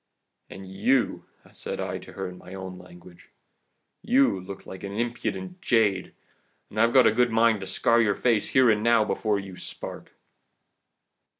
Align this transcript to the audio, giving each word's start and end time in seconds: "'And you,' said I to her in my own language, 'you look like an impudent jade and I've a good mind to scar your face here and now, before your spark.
"'And 0.49 0.67
you,' 0.67 1.25
said 1.53 1.79
I 1.79 1.99
to 1.99 2.13
her 2.13 2.27
in 2.27 2.39
my 2.39 2.55
own 2.55 2.79
language, 2.79 3.29
'you 4.01 4.39
look 4.39 4.65
like 4.65 4.83
an 4.83 4.91
impudent 4.93 5.61
jade 5.61 6.15
and 6.71 6.81
I've 6.81 6.95
a 6.95 7.11
good 7.11 7.29
mind 7.29 7.61
to 7.61 7.67
scar 7.67 8.01
your 8.01 8.15
face 8.15 8.49
here 8.49 8.67
and 8.71 8.81
now, 8.81 9.05
before 9.05 9.37
your 9.37 9.57
spark. 9.57 10.13